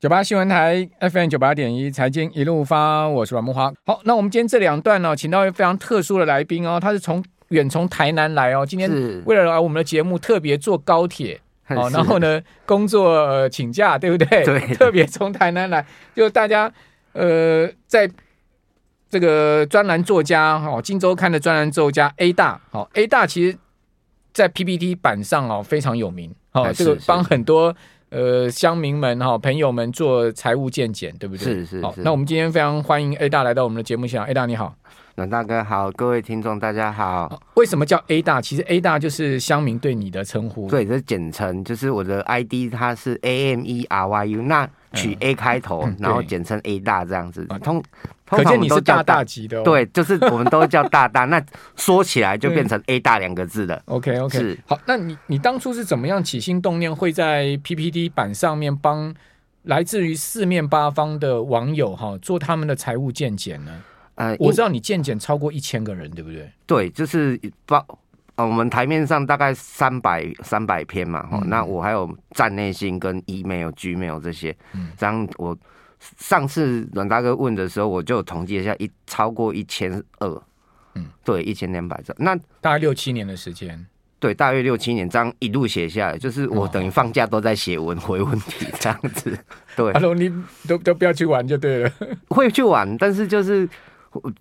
[0.00, 3.72] 九八新闻台 FM 九八点一财经一路发，我是阮木花。
[3.84, 8.88] 好，那我们今天这两段呢，请到一位非常特殊的来宾哦，他是从远从台南来哦，今天
[9.24, 11.40] 为了来我们的节目特别坐高铁
[11.70, 14.44] 哦，然后呢工作、呃、请假，对不对？
[14.44, 15.84] 对， 特别从台南来，
[16.14, 16.72] 就大家
[17.12, 18.08] 呃在
[19.10, 23.58] 这个专栏作家哈，金周刊的专栏作家 A 大，好 A 大其实，
[24.32, 27.74] 在 PPT 版上哦非常有名，哦，这个帮很多。
[28.10, 31.44] 呃，乡民们哈，朋友们做财务见解，对不对？
[31.44, 31.82] 是是是。
[31.82, 34.26] 好，那我们今天非常欢迎 A 大来到我们的节目现场。
[34.26, 34.74] A 大你好，
[35.18, 37.42] 阮大哥好，各位听众大家好。
[37.54, 38.40] 为什么叫 A 大？
[38.40, 47.82] 其实 A 大就是乡民对你的称呼，对，这是简称，就是我的 ID 它是 A M E R Y U，那取 A 开头，嗯、然后简称 A 大这样子，嗯、通。
[48.26, 49.58] 可见你是大大级的。
[49.58, 51.42] 哦，对，就是我们都叫大大， 那
[51.74, 53.82] 说起来就变成 A 大两个字了。
[53.86, 59.12] OK OK，是好，那你你当初是怎么样起心动念，会在 PPT 版上面帮
[59.64, 63.72] 来自于四面八方的网友哈做他们的财务见解呢？
[64.18, 66.52] 呃，我知道你见解超过一千个人，对不对？
[66.66, 67.84] 对，就是包
[68.36, 75.56] 我们台面上大概三百三百篇嘛，哈、嗯，那我还有站内信跟 email、Gmail 这些，嗯，这样我。
[76.20, 80.42] 上次阮大哥问的时候，我就统计一下，一超过一千二，
[80.94, 83.84] 嗯，对，一千两百张，那大概六七年的时间，
[84.20, 89.36] 对，大约六七年，这样一路写下来，就是我等于放假都在写文回问题这样子。
[89.74, 90.32] 对，Hello，你
[90.68, 91.92] 都都不要去玩就对了，
[92.28, 93.68] 会去玩，但是就是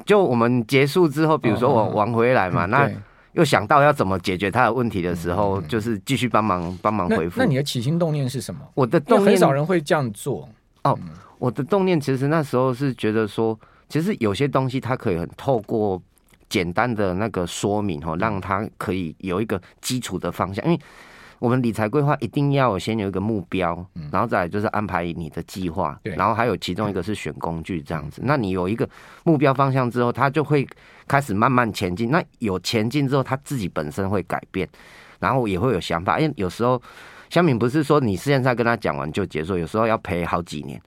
[0.06, 2.90] 就我们结束之后，比如说我玩回来嘛，那
[3.34, 7.40] 又想到要怎么解决他的问题的时候，就是继续帮忙帮忙回复。
[7.40, 8.62] 那你的起心动念是什么？
[8.74, 10.50] 我的动念很少人会这样做
[10.84, 10.98] 哦。
[11.38, 16.02] 我的动念其实那时候是觉得说，其实有些东西它可以很透过
[16.50, 20.66] 简单的那个说明哦，让他可以有一个基础的方向。
[20.66, 20.80] 因为
[21.40, 28.22] 我们理财规划一定要先有一个目标，然后再来就是安排你的计划，然后还有其中一个是选工具这样子。
[28.26, 28.88] 那你有一个
[29.24, 30.68] 目标方向之后，它就会
[31.08, 32.10] 开始慢慢前进。
[32.10, 34.68] 那有前进之后，它自己本身会改变，
[35.20, 36.20] 然后也会有想法。
[36.20, 36.82] 因为有时候
[37.30, 40.82] 香敏不是说你现在跟他讲完就结束，有时候要陪好几年。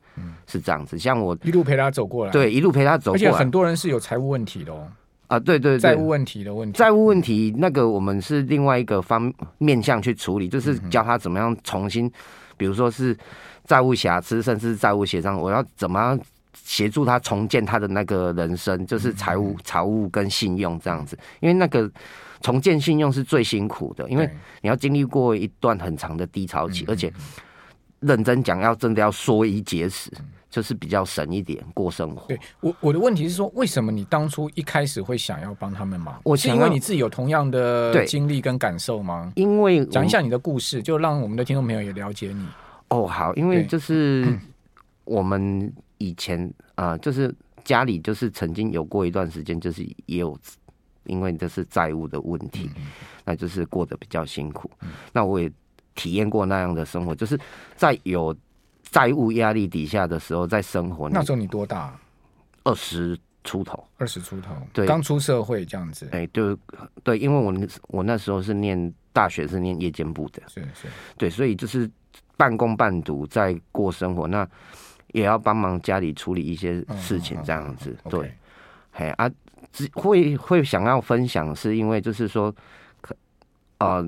[0.46, 4.86] 是这样子，像我一路陪他走过来，对，一路陪他走过来，而且很多人是有财务问题的哦。
[5.30, 12.10] 啊，对对，债务问题的问题，债务问题那个我们是另外一个方面向去处理，就是教他怎么样重新，
[12.56, 13.16] 比如说是
[13.64, 16.20] 债务瑕疵，甚至债务协商，我要怎么样
[16.54, 21.88] 协助他重建他的那个人生，就是财务、财务跟信用这样子，因为那个
[22.40, 24.28] 重建信用是最辛苦的，因为
[24.60, 27.12] 你要经历过一段很长的低潮期，而且。
[28.02, 30.10] 认真讲，要真的要缩衣节食，
[30.50, 32.27] 就是比较省一点过生活。
[32.27, 36.21] 对我，我的问题是说，为什么你当初一开始会想要帮他们忙？
[36.25, 39.33] 我是因为你自己有同样的经历跟感受吗？
[39.37, 42.47] 因为讲一下你的故事，就让我们的听众朋友也了解你。
[42.88, 44.37] 哦，好，因为就是
[45.05, 46.43] 我们以前
[46.75, 47.34] 啊、呃，就是
[47.65, 50.37] 家里就是曾经有过一段时间，就是也有
[51.05, 52.69] 因为这是债务的问题，
[53.25, 54.71] 那就是过得比较辛苦。
[55.12, 55.50] 那我也。
[55.97, 57.38] 体验过那样的生活，就是
[57.77, 58.34] 在有
[58.90, 61.08] 债务压力底下的时候，在生活。
[61.08, 61.96] 那时候你多大？
[62.64, 63.82] 二十出头。
[63.98, 66.08] 二十出头，对，刚出社会这样子。
[66.12, 66.58] 哎、欸，就
[67.02, 71.88] 对，因为我我那时候是念大学，是念夜间部的，是是，对，所以就是
[72.36, 74.46] 半工半读在过生活，那
[75.12, 77.96] 也要帮忙家里处理一些事情，这样子。
[78.04, 78.34] 嗯、对，
[78.90, 79.12] 嘿、okay.
[79.14, 79.30] 啊，
[79.94, 82.54] 会会想要分享，是因为就是说，
[83.00, 83.14] 可
[83.78, 84.06] 呃。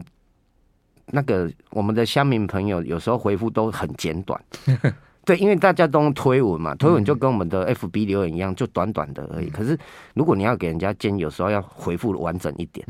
[1.06, 4.40] 那个我们的乡民朋友有时候回复都很简短，
[5.24, 9.50] 对，因为大家都推文嘛，推文就跟我们的 FB 留言一样，就短短的而已。
[9.50, 9.78] 可是
[10.14, 12.86] 如果你要给人家建议，有时候要回复完整一点，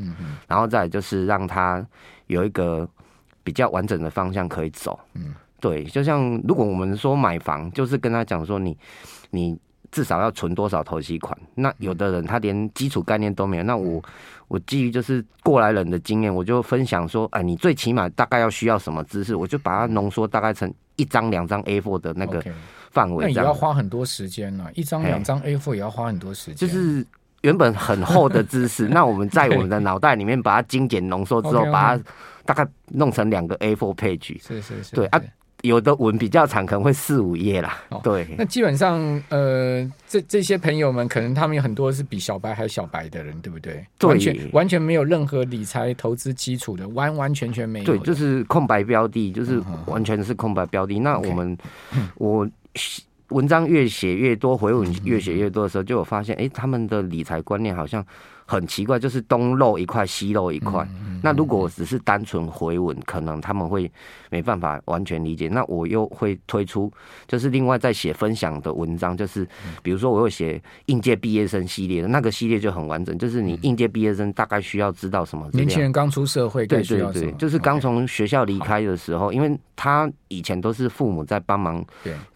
[0.46, 1.84] 然后再就是让他
[2.26, 2.88] 有一个
[3.42, 4.98] 比较完整的方向可以走。
[5.60, 8.76] 对，就像如果我们说买房，就是跟他讲说你
[9.30, 9.58] 你。
[9.92, 11.38] 至少要存多少头期款？
[11.54, 13.62] 那有的人他连基础概念都没有。
[13.62, 14.02] 那我
[14.48, 19.36] 我基于就是过来人的经验，我就分享说，哎，你最起码大概要需要什么知识？
[19.36, 22.42] 我就把它浓缩大概成一张两张 A4 的那个
[22.90, 23.26] 范围。
[23.26, 26.56] 那也要花很多时间呢，一张两张 A4 也要花很多时间。
[26.56, 27.06] 就是
[27.42, 32.04] 原本很厚的知识， 那我们在我们的脑袋里面把它精简浓缩之后， 把它
[32.46, 34.38] 大概弄成两个 A4 配置。
[34.40, 35.20] 是是是，对啊。
[35.62, 37.82] 有的文比较长，可能会四五页啦。
[38.02, 38.98] 对，那基本上，
[39.28, 43.84] 呃，这这些朋友们，可能他们有很多是比小白还小白的人，对不对？
[43.98, 47.84] 对，完全完全没有任何理财投资基础的，完完全全没有。
[47.84, 50.98] 对，就是空白标的，就是完全是空白标的。
[50.98, 51.56] 那我们，
[52.16, 52.48] 我
[53.28, 58.04] 文章越写越多，回文越写越多的时候，就有发现，哎，他们的理财观念好像。
[58.52, 60.86] 很奇怪，就是东漏一块，西漏一块。
[60.90, 63.90] 嗯、那如果我只是单纯回稳，可能他们会
[64.28, 65.48] 没办法完全理解。
[65.48, 66.92] 那我又会推出，
[67.26, 69.48] 就是另外在写分享的文章，就是
[69.82, 75.48] 比如说我有写应届毕业生系列的那个系列就很完整，就是你应届毕业生大概需要知道什么？
[75.54, 81.82] 年轻人刚出社会，对对对，就是刚从学校离开的时候因为他以前都是父母在帮忙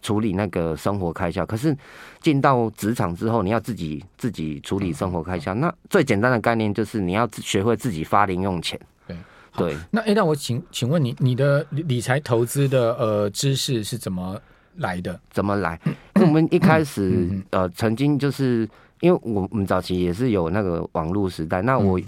[0.01, 1.77] 处理那个生活开销，可是
[2.21, 5.53] 进到职场之后，你要自己自己处理生活开销。
[5.53, 8.79] 那最简单的概念就是你要学会自己发零用钱。
[9.05, 9.17] 对
[9.55, 9.77] 对。
[9.91, 14.39] 那哎，那我请请问你，你的理财投资的呃知识是怎么
[14.77, 15.19] 来的？
[15.29, 15.79] 怎么来？
[16.15, 18.67] 因为我们一开始呃曾经就是
[19.01, 21.99] 因为我们早期也是有那个网络时代，那我。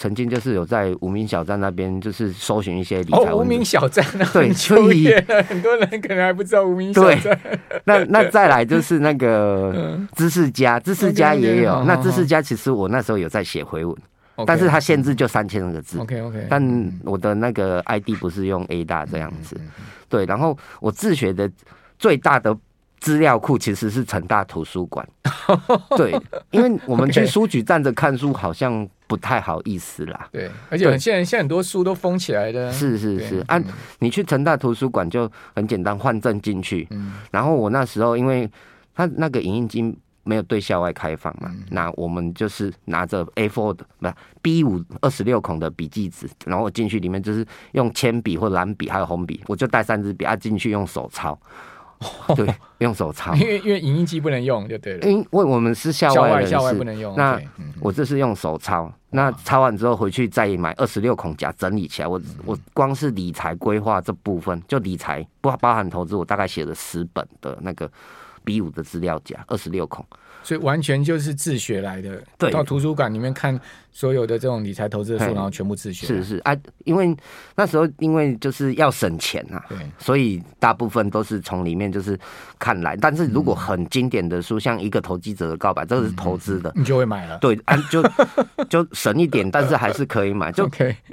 [0.00, 3.18] 曾经就是有在无名小站那边，就是搜寻一些理财。
[3.18, 5.12] 哦，无名小站那对，所以
[5.46, 7.20] 很多人可能还不知道无名小站。
[7.20, 11.84] 对，那那再来就是那个 知识家，知识家也有。
[11.84, 13.94] 那知识家其实我那时候有在写回文，
[14.46, 15.98] 但是它限制就三千个字。
[15.98, 16.46] OK OK。
[16.48, 19.54] 但我的那个 ID 不是用 A 大这样子。
[20.08, 21.50] 对，然后我自学的
[21.98, 22.56] 最大的。
[23.00, 25.08] 资料库其实是成大图书馆，
[25.96, 26.14] 对，
[26.50, 30.28] 因为我们 去书局站着看书好像不太好意思啦。
[30.30, 32.70] 对，而且现在现在很多书都封起来的。
[32.70, 33.66] 是是是，按、啊、
[34.00, 36.86] 你去成大图书馆就很简单，换证进去。
[36.90, 37.14] 嗯。
[37.30, 38.48] 然后我那时候因为
[38.94, 44.08] 他那个影印机没有对校外开放嘛，那我们就是拿着 A4 的不
[44.42, 51.36] B 五二十六孔的笔记纸，然后我进去里面就是用铅笔或蓝笔还有红笔，我就带三支笔啊进去用手抄。
[52.34, 55.06] 对，用手抄，因为因为影印机不能用，就对了。
[55.06, 57.14] 因为我们是校外人士，校外不能用。
[57.14, 57.38] 那
[57.80, 62.08] 我这是用手抄，那抄完之后回去再买二十六孔夹整理起来。
[62.08, 67.90] 我我光是理财规划这部分，就理财不包含投资，我大概写了十本的那个
[68.44, 70.04] B 五的资料夹，二十六孔。
[70.42, 73.60] 所以完全就是自学来的，对，到图书馆里面看
[73.92, 76.06] 所有的这种理财投资的书，然后全部自学。
[76.06, 77.14] 是是啊，因为
[77.56, 82.18] 那时候因为就是要省钱呐，对，所以大部分都是从里面就是
[82.58, 82.96] 看来。
[82.96, 87.38] 但是如果很经典的书，像一个投机者的告白，这个是投资的，你就会买了。
[87.38, 88.02] 对啊，就
[88.70, 90.68] 就省一点，但是还是可以买， 就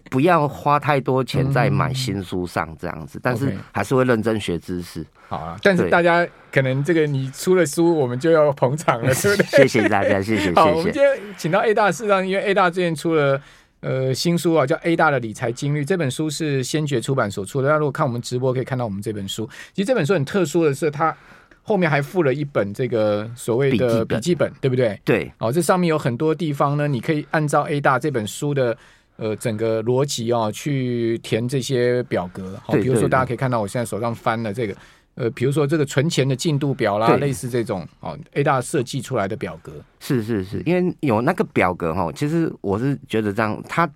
[0.10, 5.06] 不要花太多钱在买新书上这样子，但是还是会认真学知识。
[5.30, 9.46] 好啊，但是大家可能这个你出了书，我们就要捧场了，对不对？
[9.58, 10.54] 谢谢大家，谢谢。
[10.54, 13.42] 好，我们今天请到 A 大，事实上，因为 A 大最近出了
[13.81, 17.68] 呃新书啊，叫《A 大的理财经律》，这本书是先觉出版所出的。
[17.68, 19.48] 大家如果看我们直播，可以看到我们这本书。
[19.74, 21.16] 其实这本书很特殊的是，它
[21.64, 25.00] 后面还附了一本这个所谓的笔记本，对不对？
[25.04, 25.31] 对。
[25.40, 28.78] 哦，这上面有很多地方呢，你可以按照 A 大这本书的
[29.18, 32.60] 呃整个逻辑哦去填这些表格。
[32.64, 34.75] 好，比如说大家可以看到，我现在手上翻了这个。
[35.18, 43.90] 呃，比如说这个存钱的进度表啦，类似这种哦，A 大设计出来的表格，是是是，因为有那个表格哈，其实我是觉得这样，它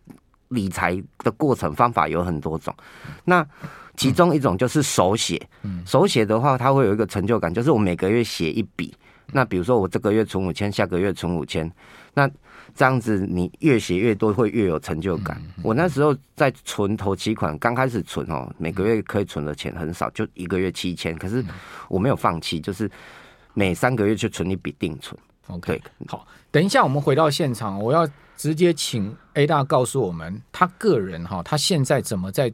[0.49, 2.75] 理财的过程方法有很多种，
[3.23, 3.47] 那
[3.95, 8.91] 其中一种就是手写，嗯，手写的话，它会有一个成就感，就是我每个月写一笔，
[9.31, 11.71] 那比如说我这个月存五千，下个月存五千，
[12.15, 12.27] 那。
[12.75, 15.37] 这样子，你越写越多，会越有成就感。
[15.45, 21.15] 嗯嗯、我那时候在存头期款，刚开始存哦，每个月可以存的钱很少，就一个月七千。
[21.17, 21.43] 可是
[21.89, 22.89] 我没有放弃，就是
[23.53, 25.19] 每三个月就存一笔定存。
[25.47, 28.07] OK，好，等一下我们回到现场，我要
[28.37, 32.51] 直接请 A 大告诉我们，他个人哈，他现在怎么在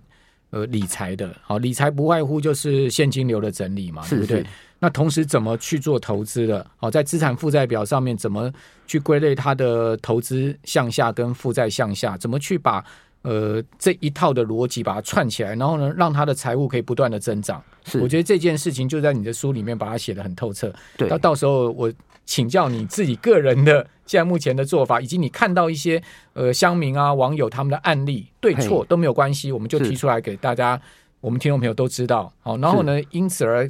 [0.49, 1.35] 呃理财的？
[1.43, 4.51] 好，理财不外乎就是现金流的整理嘛，是是对不对？
[4.79, 6.65] 那同时怎么去做投资的？
[6.77, 8.51] 好，在资产负债表上面怎么
[8.85, 12.15] 去归类它的投资向下跟负债向下？
[12.15, 12.85] 怎么去把
[13.23, 17.59] 呃这一套的逻辑把它串起来，然后呢，让它的财务可以不断的增长？
[17.85, 20.71] 是，我觉得这件事情就在你的书里面把它写的很透彻。
[20.95, 21.91] 对，那到时候我
[22.25, 25.99] 请教你自己个人的现在目前的做法，以及你看到一些
[26.33, 30.79] 呃乡民啊网友他们的案例，对错都没有关系，我们就提出来给大家，
[31.19, 32.31] 我们听众朋友都知道。
[32.43, 33.67] 好，然后呢，因此而。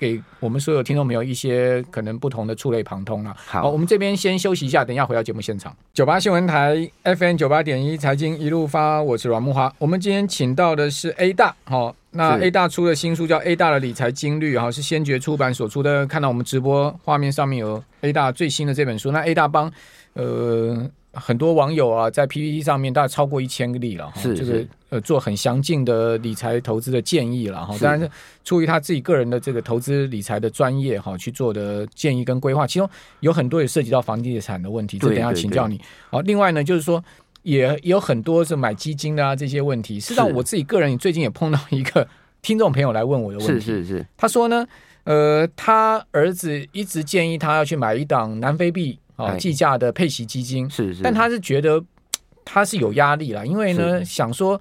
[0.00, 3.36] 给我们所有听众朋友一些可能不同的触类旁通了。
[3.36, 5.76] 好，我们这边先休息一下，等一下回到节目现场。
[5.92, 9.70] 九八新闻台 FM 九八点一财经一路发，我是阮木华。
[9.78, 16.06] 我们今天请到的是 A 大，好，那 A 大出的新书叫《A 大的理财金律》，哈，是先觉出版所出的。
[16.06, 19.70] 看到我们直播画面上面有 A 大最新的这本书，那 A 大帮
[20.14, 20.90] 呃。
[21.12, 27.76] 很多网友啊，在 PPT 上面大概超过一千个例了，哈这个呃做很详尽的理财投资的建议了哈。
[27.80, 28.08] 当然是
[28.44, 32.88] 出于他自己个人的这个投资理财的专业哈去做的建议跟规划，其中
[33.20, 35.80] 有很多也涉及到房地产的问题，这等下请教你。
[36.10, 37.02] 好，另外呢，就是说
[37.42, 39.98] 也，也有很多是买基金的啊这些问题。
[39.98, 42.06] 事实际上我自己个人最近也碰到一个
[42.40, 44.64] 听众朋友来问我的问题，是是是，他说呢，
[45.02, 48.96] 呃，他儿子一直建议他要去买一档南非币。
[49.20, 51.82] 啊计价的配息基金，是是，但他是觉得
[52.44, 54.60] 他是有压力啦，因为呢想说。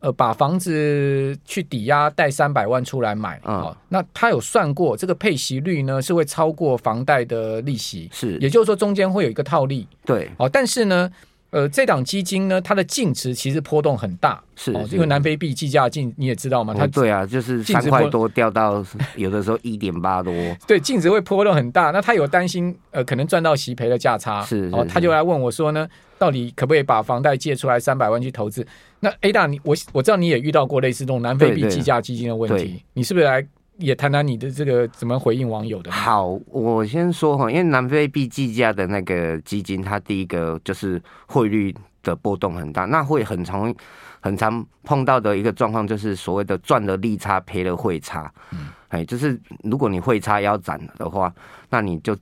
[0.00, 11.10] 呃，把房子去抵押贷三百万出来买啊、嗯，那他有算过这个配息率呢，是会超过房贷的利息，是，也就是说中间会有一个套利，对，哦，但是呢。
[11.54, 18.84] 呃，这档基金呢，它的净值其实波动很大，是，哦，因为南非币计价净你也知道嘛，它、哦、对啊，就是三块多掉到
[19.14, 20.34] 有的时候一点八多，
[20.66, 21.92] 对，净值会波动很大。
[21.92, 28.66] 那他有担心，呃，可能赚到息赔的价差，是，是，哦，他就来问我说呢，到底可不可以把房贷借出来三百万去投资？
[28.98, 33.46] 那 A 大，你我我知道你也遇到过类似这种南非币计价基金的问题，你是不是来？
[33.78, 35.90] 也谈谈你的这个怎么回应网友的？
[35.90, 43.74] 好，我先说哈，因为南非币计价的那个基金，它第一个就是汇率的波动很大，那会很常
[44.20, 48.32] 很常碰到的一个状况，就是所谓的赚了利差，赔了汇差。
[48.52, 51.34] 嗯，哎，就是如果你汇差腰斩的话，
[51.70, 52.16] 那你就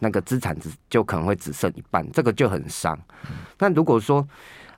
[0.00, 2.98] 那个资产只就可能会只剩一半，这个就很伤。
[3.58, 4.26] 那如果说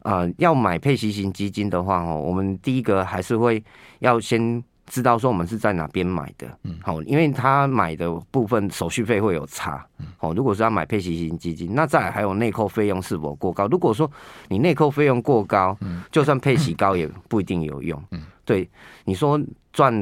[0.02, 3.60] 呃要买配息型基金的话，哦，我们第一个还是会
[3.98, 4.62] 要先。
[4.90, 9.86] 知道说我们是在哪边买的，嗯，好，因为他买的部分手续费会有差，
[10.18, 13.68] 哦，如果是要买配息型基金，那再来还有内扣费用是否过高？
[13.68, 14.10] 如果说
[14.48, 15.78] 你内扣费用过高，
[16.10, 18.68] 就算配息高也不一定有用，嗯，对，
[19.04, 19.40] 你说
[19.72, 19.94] 赚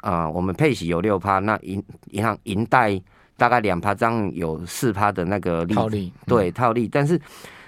[0.00, 1.80] 啊、呃，我们配息有六趴，那银
[2.10, 3.00] 银行银贷
[3.36, 7.16] 大概两趴，这样有四趴的那个利，套利，对，套利，但是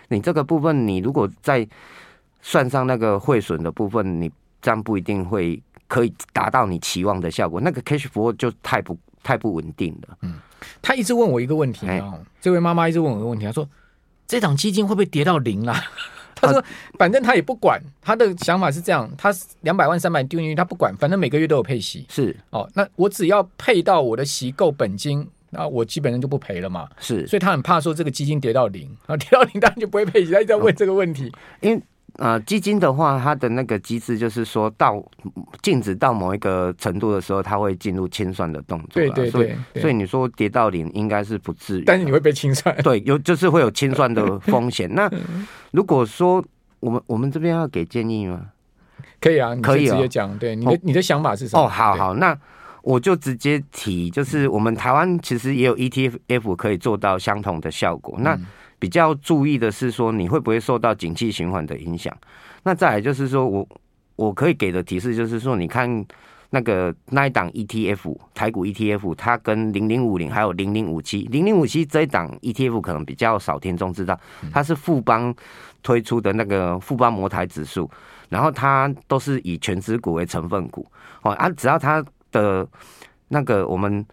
[0.08, 1.64] 你这个部分，你如果再
[2.42, 4.28] 算上那个汇损的部分，你
[4.60, 5.62] 这样不一定会。
[5.86, 10.16] 可以达到你期望的效果，那个 cash flow 就太不太不稳定了。
[10.22, 10.34] 嗯，
[10.82, 13.68] 他一直问我一个问题啊、欸，这位妈妈一直问我一个问题，她说
[14.26, 15.80] 这档基金会不会跌到零啊？
[16.34, 16.62] 他说
[16.98, 22.04] 反正他也不管，他的想法是这样，他两百万三百丢进去，他不管，反正每个月都有配息。
[22.08, 26.88] 是哦，那我只要配到我的息够本金，那我基本上就不赔了嘛。
[26.98, 30.32] 是，所以他很怕说这个基金跌到零啊，跌到零当然就不会配息。
[30.32, 31.82] 他一直在问这个问题，因为。
[32.16, 35.02] 呃，基金的话，它的那个机制就是说到
[35.62, 38.88] 净值到某一个程度的时候，它会进入清算的动作。
[38.94, 42.74] 对对对，所以所以你说跌到零应该是不至于，但是你会被清算。
[42.82, 44.88] 对，有就是会有清算的风险。
[44.94, 45.10] 那
[45.72, 46.44] 如果说
[46.80, 48.46] 我们我们这边要给建议吗？
[49.20, 50.36] 可以啊，你可以直接讲。
[50.38, 51.64] 对，你的你的想法是什么？
[51.64, 52.38] 哦，好好，那
[52.82, 58.16] 我就直接提，就是我们台湾其实也有 ETF 可以做到相同的效果。
[58.20, 58.38] 那
[58.84, 62.14] 比较注意的是说，你会不会受到景气循环的影响？
[62.64, 63.66] 那再来就是说我
[64.16, 66.04] 我可以给的提示就是说，你看
[66.50, 74.20] 那个那一档 ETF 台股 ETF，它跟零零五零还有零零五七零零五七这一档 ETF 可能比较少听众知道，
[74.52, 75.34] 它是富邦
[75.82, 77.90] 推出的那个富邦摩台指数，
[78.28, 80.86] 然后它都是以权值股为成分股
[81.22, 82.68] 哦啊，只要它的
[83.28, 84.04] 那个我们。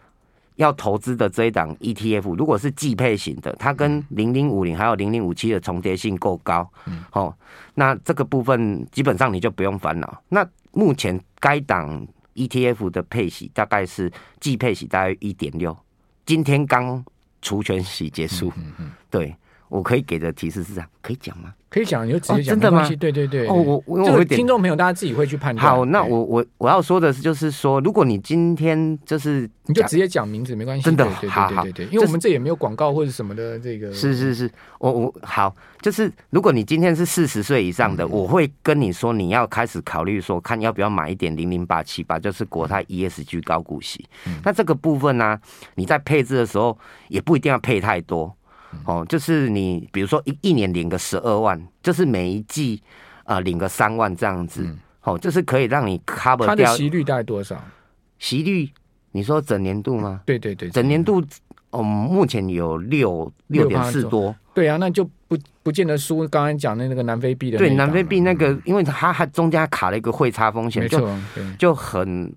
[0.62, 7.36] 要投资的这一档 ETF，如果是季配型的，它跟零零五零还有零零五七的重叠性够高，嗯，哦，
[7.74, 10.24] 那这个部分基本上你就不用烦恼。
[10.30, 15.76] 那目前该档 ETF 的配息大概是季配息大概一点六，
[16.26, 17.04] 今天刚
[17.42, 19.36] 除权息结束，嗯嗯，对。
[19.72, 21.54] 我可以给的提示是这样，可以讲吗？
[21.70, 22.44] 可以讲，你就直接讲，哦。
[22.50, 22.86] 真的吗？
[23.00, 23.48] 对对对。
[23.48, 25.66] 哦，我我这个听众朋友大家自己会去判断。
[25.66, 30.84] 好，那我我我要说的是，就是说，如果你今天就是你就直接讲名字没关系。
[30.84, 33.94] 真的，对对对对对好好，因为我们这也没有广告或者什么的这个。
[33.94, 44.34] 是是是，我我好，就是如果你今天是四十岁以上的，嗯，我会跟你说，你要开始考虑说，看要不要买一点零零八七八，就是国泰 ESG 高股息，嗯。
[44.44, 45.40] 那这个部分呢，啊，
[45.76, 48.36] 你在配置的时候也不一定要配太多。
[48.86, 52.82] 哦，就是你比如说一一年领个十二万，就是每一季
[53.24, 54.68] 啊、呃、领个三万这样子，
[55.04, 56.48] 哦，就是可以让你 cover 掉。
[56.48, 57.62] 它的息率大概多少？
[58.20, 58.70] 息率？
[59.12, 60.22] 你说整年度吗？
[60.26, 61.24] 对对对，整年度，
[61.72, 64.36] 嗯，目前有六六点四多。
[64.54, 66.28] 对啊，那就不不见得输。
[66.28, 71.08] 刚才讲的那个南非币的，对南非币那个，因为它还中间卡了一个汇差风险，就
[71.58, 72.34] 就很。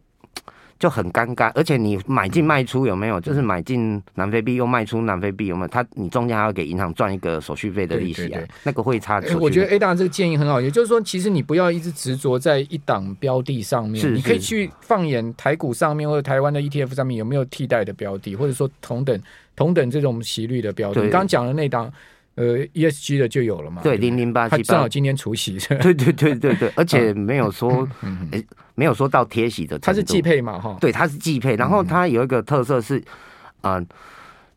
[0.79, 3.21] 就很尴尬，而且你买进卖出有没有？
[3.21, 5.69] 就是买进南非币又卖出南非币有没有？
[5.69, 9.23] 它你中间还要给银行赚一个手续费的利息啊，对对对，那个会差。
[9.41, 19.19] 我觉得 A 大这个建议很好，也就是说，其实你不要一直执着在一档标的上面，是是，你可以去放眼台股上面或者台湾的 ETF 上面有没有替代的标的，或者说同等
[19.57, 21.03] 同等这种息率的标的。
[21.03, 21.93] 你刚讲的那档。
[22.37, 23.81] 呃，ESG 的就有了嘛？
[23.83, 25.57] 对，零零八七八，正好今天除夕。
[25.81, 30.59] 对对对对对，而且没有说，诶、嗯欸，没有说到贴息的，它是季配嘛？
[30.59, 31.55] 哈，对，它是季配。
[31.55, 32.99] 然后它有一个特色是，
[33.61, 33.87] 嗯、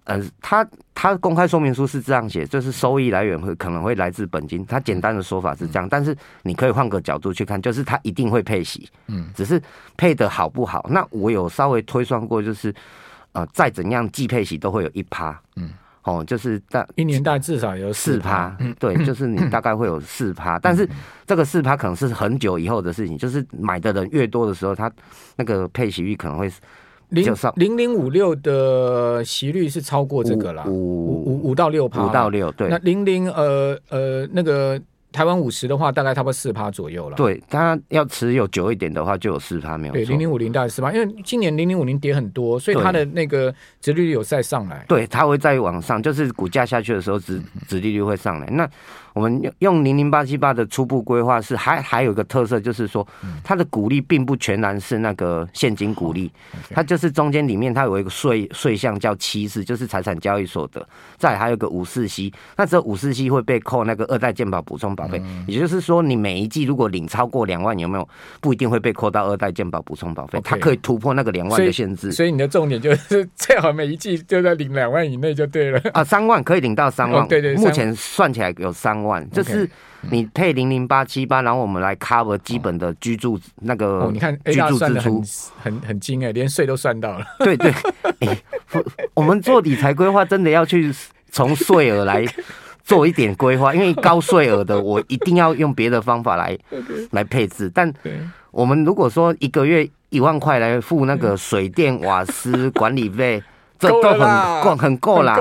[0.05, 4.65] 呃，呃，它它公开说明书是这样写，就是收益来源会可能会来自本金。
[4.65, 9.61] 它简单的说法是这样，但是你可以换个角度去看，就是它一定会配息，嗯，只是
[9.95, 10.83] 配的好不好？
[10.89, 12.73] 那我有稍微推算过，就是
[13.33, 15.69] 呃，再怎样季配息都会有一趴，嗯。
[16.07, 20.87] 哦，就是大一年大至少有四趴，对，就是你大概会有四趴，但是
[21.25, 24.89] 这个四趴可能是很久以后的事情，就是买的人越多的时候，它
[25.35, 26.49] 那个配息率可能会
[27.09, 34.81] 零零零五六的息率是超过这个了，五五五到六趴，五到六，对，那零零呃呃那个。
[35.17, 37.15] 台湾五十的话，大概差不多四趴左右了。
[37.15, 39.93] 对，它要持有久一点的话，就有四趴没有。
[39.95, 44.85] 对，零零五零大概四趴，因为今年零零五零跌很多，所以它的那个殖利率有再上来。
[44.87, 48.45] 对，它会再往上，就是股价下去的时候，殖殖利率会上来。
[48.51, 48.69] 那
[49.17, 53.05] 我们用用零零八七八的初步规划是还还有一个特色，就是说
[53.43, 56.31] 它的鼓励并不全然是那个现金鼓励，
[56.69, 68.07] 它就是中间里面它有一个税税项叫七四，就是财产交易所得，再还有个五四 C，那这五四 C 会被扣那个二代健保补充保费，也就是说你每一季如果领超过两万，有没有？
[68.39, 72.11] 不一定会被扣到二代健保补充保费，它可以突破那个两万的限制。
[72.11, 75.81] 所以你的重点就是最好每一季就在领两万以内就对了。
[75.93, 79.06] 啊，三万可以领到三万，对对，目前算起来有三万。
[79.31, 79.69] 就是
[80.09, 85.23] 你配零零八七八，然后我们来 cover 基本的居住那个，哦，你看居住支出
[85.61, 87.25] 很很很精哎，连税都算到了。
[87.39, 87.71] 对 对，
[88.19, 88.37] 欸，
[89.13, 90.93] 我们做理财规划真的要去
[91.31, 92.25] 从税额来
[92.83, 96.57] 做一点规划，因为高税额的我一定要用别的方法来
[97.11, 97.71] 来配置。
[97.73, 97.91] 但
[98.51, 103.41] 我们如果说一个月一万块来付那个水电瓦斯管理费。
[103.79, 104.19] 这都很
[104.63, 105.35] 够，很够啦。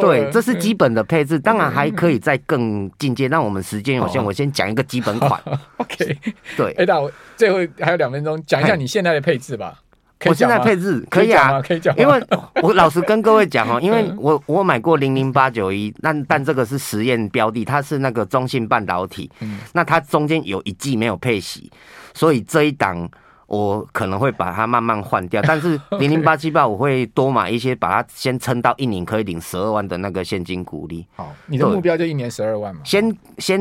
[0.00, 3.28] 对，这是基本的配置，当然还可以再更进阶。
[3.28, 5.40] 但我们时间有限，我先讲一个基本款。
[5.78, 6.16] OK，
[6.56, 6.72] 对。
[6.78, 9.78] 哎，那我最后还有两分钟，讲一下你现在的配置吧。
[10.26, 11.96] 我现在配置可以啊，可以讲。
[11.96, 12.22] 因为
[12.62, 19.30] 我老实跟各位讲哦，因为我我买过零零八九一，但但这个是实验标的，它是那个中信半导体。
[19.72, 21.70] 那它中间有一季没有配息，
[22.14, 23.10] 所以这一档。
[23.52, 31.06] 我可能会把它慢慢换掉， 但是零零八七八我会多买一些，把它先撑到一年可以领十二万的那个现金股利。
[31.14, 32.80] 好，你的目标就一年十二万嘛？
[32.82, 33.60] 先先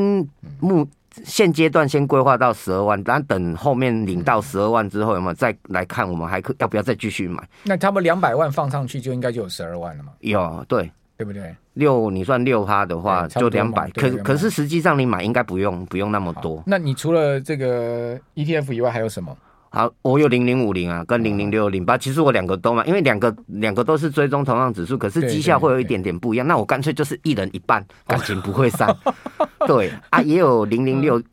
[0.62, 0.88] 目
[1.26, 7.44] 现阶段先规划到十二万，但等后面领到十二万之后，有没有再来看我们还可要不要再继续买？
[7.64, 10.14] 那差不多两百万放上去就应该就有十二万了嘛？
[10.22, 11.54] 有，对，对不对？
[11.74, 16.64] 六你算六趴的话就两百，可可是实际上你买应该不用不用那么多。
[16.66, 19.36] 那你除了这个 ETF 以外还有什么？
[19.74, 26.46] 好，我有零零五零啊，跟零零六零八，其实我两个都嘛，因为两个两个都是追踪同样指数，可是绩效会有一点点不一样。
[26.46, 28.94] 那我干脆就是一人一半，感情不会散。
[29.66, 31.24] 对啊，也有零零六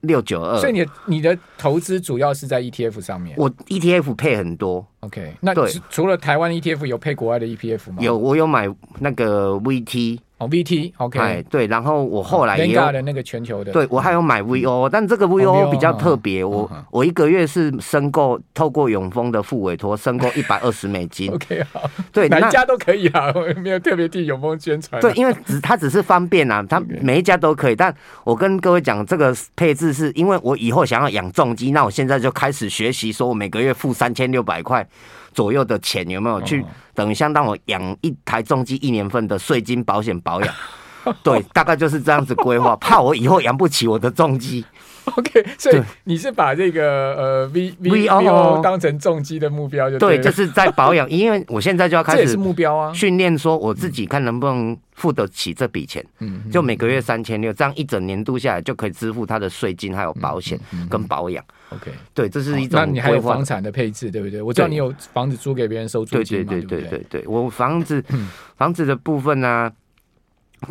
[0.00, 0.58] 六九二。
[0.58, 3.36] 所以你的你的投资主要是在 ETF 上面。
[3.36, 4.86] 我 ETF 配很多。
[5.02, 7.96] OK，那对，除了台湾 ETF 有配国外的 ETF 吗？
[7.98, 8.68] 有，我有买
[9.00, 10.18] 那个 VT。
[10.38, 21.30] 哦 VT OK，哎对，然后我后来也有的那个全球的，对我还有买 VO，但这个 VO 比较特别，我我一个月是申购透过永丰的副委托申购一百二十美金。
[21.34, 25.00] OK 好，对，哪家都可以啊，我没有特别替永丰宣传。
[25.00, 27.76] 对，因为只它只是方便啊，它每一家都可以。
[27.76, 34.84] 但我跟各位讲，这个配置是因为我以后想要养重机，那我现在就开始学习，说我每个月付三千六百块。
[35.32, 40.54] 左右的钱有没有去等于相当我养一台重机一年份的税金、保险、保养？
[41.22, 44.64] 对，大概就是这样子规划，怕我以后养不起我的重机。
[45.16, 61.44] OK，所以你是把这个呃 V V O 当成重击的目标就对，对，就是在保养，因为我现在就要开始， 目标啊，训练说我自己看能不能付得起这笔钱，嗯，就每个月三千六，这样一整年度下来就可以支付他的税金，还有保险跟保养。
[61.70, 62.78] OK，对，这是一种。
[62.78, 64.40] 那你还有房产的配置，对不对？
[64.40, 66.52] 我知道你有房子租给别人收租金嘛？
[66.52, 68.02] 对对对对对对，我房子
[68.56, 69.72] 房子的部分呢，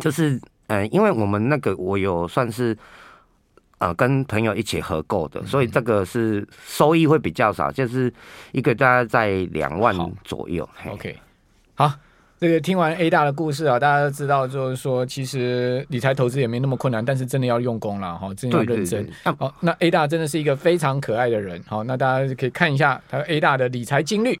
[0.00, 2.74] 就是嗯，因为我们那个我有算是。
[3.82, 8.12] 呃，跟朋友一起合购的，所以这个是收益会比较少，就是
[8.52, 9.92] 一个大概在两万
[10.22, 10.68] 左右。
[10.88, 11.18] OK，
[11.74, 11.92] 好，
[12.38, 19.04] 这个听完 A 大的故事啊，大家都知道，就是说其实理财投资也没那么困难，但是真的要用功了哈，真的要认真。
[19.36, 21.60] 好，那 A 大真的是一个非常可爱的人。
[21.66, 24.30] 好，那大家可以看一下他 A 大的理财金律。